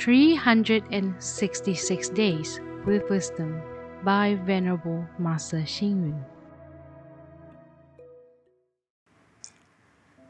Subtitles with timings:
[0.00, 3.60] 366 Days with Wisdom
[4.02, 6.24] by Venerable Master Xing Yun.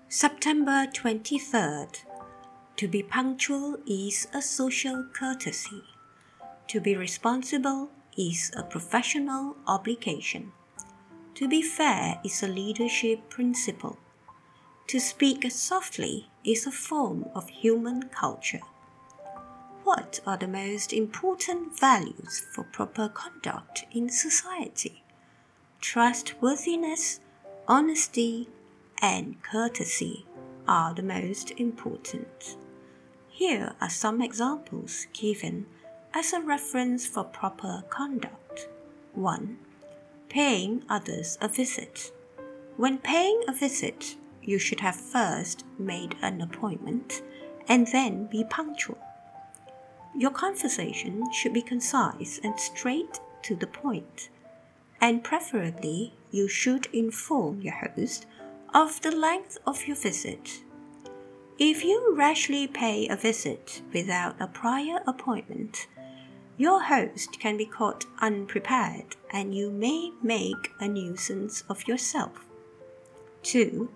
[0.08, 2.02] September 23rd.
[2.78, 5.84] To be punctual is a social courtesy.
[6.66, 10.50] To be responsible is a professional obligation.
[11.36, 13.98] To be fair is a leadership principle.
[14.88, 18.62] To speak softly is a form of human culture.
[19.92, 25.02] What are the most important values for proper conduct in society?
[25.80, 27.18] Trustworthiness,
[27.66, 28.48] honesty,
[29.02, 30.26] and courtesy
[30.68, 32.56] are the most important.
[33.30, 35.66] Here are some examples given
[36.14, 38.68] as a reference for proper conduct.
[39.14, 39.58] 1.
[40.28, 42.12] Paying others a visit.
[42.76, 47.22] When paying a visit, you should have first made an appointment
[47.66, 48.98] and then be punctual.
[50.16, 54.28] Your conversation should be concise and straight to the point,
[55.00, 58.26] and preferably you should inform your host
[58.74, 60.62] of the length of your visit.
[61.58, 65.86] If you rashly pay a visit without a prior appointment,
[66.56, 72.44] your host can be caught unprepared and you may make a nuisance of yourself.
[73.42, 73.88] 2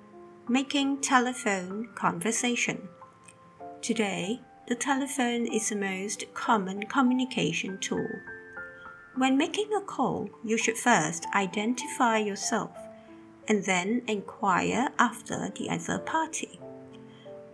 [0.48, 2.88] making telephone conversation.
[3.80, 8.08] Today, the telephone is the most common communication tool.
[9.16, 12.70] When making a call, you should first identify yourself
[13.46, 16.58] and then inquire after the other party.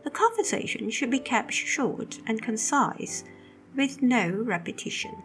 [0.05, 3.25] The conversation should be kept short and concise
[3.77, 5.23] with no repetition.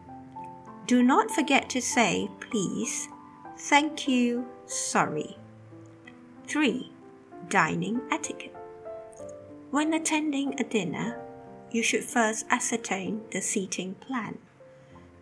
[0.88, 3.08] Do not forget to say please,
[3.58, 5.38] thank you, sorry.
[6.48, 6.92] 3
[7.50, 8.56] dining etiquette.
[9.72, 11.25] When attending a dinner,
[11.76, 14.38] you should first ascertain the seating plan.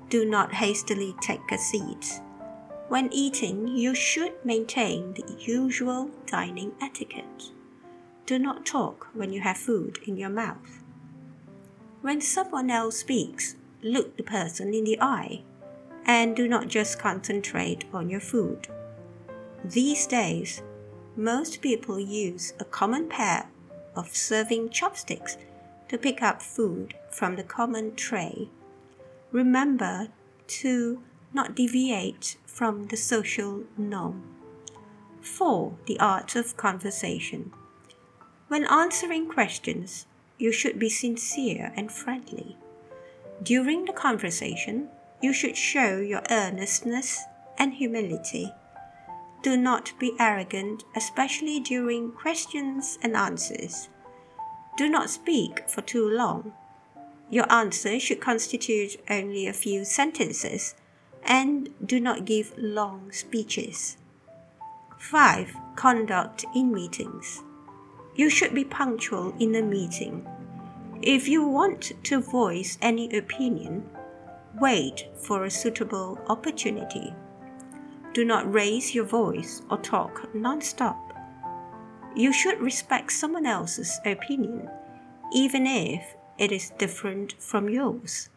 [0.10, 2.22] Do not hastily take a seat.
[2.90, 7.50] When eating, you should maintain the usual dining etiquette.
[8.28, 10.84] Do not talk when you have food in your mouth.
[12.02, 15.42] When someone else speaks, look the person in the eye
[16.06, 18.68] and do not just concentrate on your food.
[19.66, 20.62] These days,
[21.16, 23.48] most people use a common pair
[23.96, 25.38] of serving chopsticks
[25.94, 28.50] to pick up food from the common tray.
[29.32, 30.08] Remember
[30.48, 31.04] to
[31.36, 34.24] not deviate from the social norm.
[35.22, 35.78] 4.
[35.86, 37.54] The art of conversation.
[38.48, 40.08] When answering questions,
[40.40, 42.58] you should be sincere and friendly.
[43.44, 44.90] During the conversation,
[45.22, 47.22] you should show your earnestness
[47.60, 48.52] and humility.
[49.44, 53.90] Do not be arrogant, especially during questions and answers.
[54.78, 56.54] Do not speak for too long.
[57.30, 60.76] Your answer should constitute only a few sentences
[61.24, 63.98] and do not give long speeches.
[65.00, 65.56] 5.
[65.76, 67.44] Conduct in meetings.
[68.16, 70.28] You should be punctual in a meeting.
[71.02, 73.90] If you want to voice any opinion,
[74.60, 77.14] wait for a suitable opportunity.
[78.14, 81.13] Do not raise your voice or talk non-stop.
[82.16, 84.70] You should respect someone else's opinion,
[85.34, 88.30] even if it is different from yours.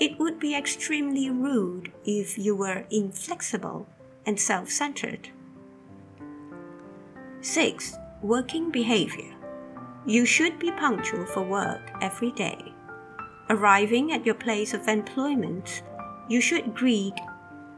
[0.00, 3.86] It would be extremely rude if you were inflexible
[4.24, 5.28] and self centered.
[7.42, 7.96] 6.
[8.22, 9.34] Working behavior.
[10.06, 12.72] You should be punctual for work every day.
[13.50, 15.82] Arriving at your place of employment,
[16.28, 17.14] you should greet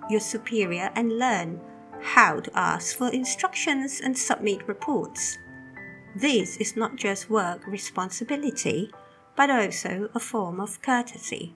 [0.09, 1.61] your superior and learn
[2.03, 5.39] how to ask for instructions and submit reports.
[6.15, 8.91] This is not just work responsibility,
[9.37, 11.55] but also a form of courtesy.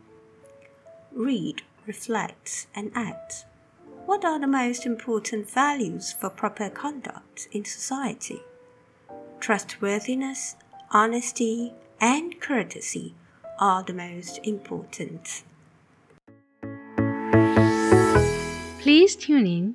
[1.12, 3.44] Read, reflect, and act.
[4.06, 8.40] What are the most important values for proper conduct in society?
[9.40, 10.56] Trustworthiness,
[10.90, 13.14] honesty, and courtesy
[13.58, 15.42] are the most important.
[18.80, 19.74] Please tune in,